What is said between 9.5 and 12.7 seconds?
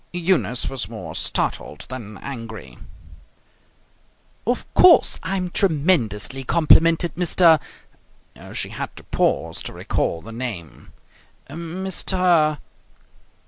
to recall the name. "Mr.